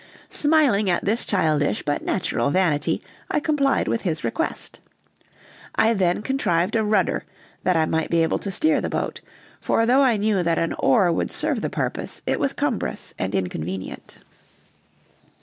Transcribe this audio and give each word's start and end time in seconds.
Smiling 0.31 0.89
at 0.89 1.05
this 1.05 1.25
childish 1.25 1.83
but 1.83 2.01
natural 2.03 2.49
vanity, 2.49 3.03
I 3.29 3.39
complied 3.39 3.87
with 3.87 4.01
his 4.01 4.23
request. 4.23 4.79
I 5.75 5.93
then 5.93 6.23
contrived 6.23 6.75
a 6.75 6.83
rudder, 6.83 7.23
that 7.61 7.75
I 7.77 7.85
might 7.85 8.09
be 8.09 8.23
able 8.23 8.39
to 8.39 8.49
steer 8.49 8.81
the 8.81 8.89
boat; 8.89 9.21
for 9.59 9.85
though 9.85 10.01
I 10.01 10.17
knew 10.17 10.41
that 10.41 10.57
an 10.57 10.73
oar 10.79 11.11
would 11.11 11.31
serve 11.31 11.61
the 11.61 11.69
purpose, 11.69 12.23
it 12.25 12.39
was 12.39 12.51
cumbrous 12.51 13.13
and 13.19 13.35
inconvenient. 13.35 14.23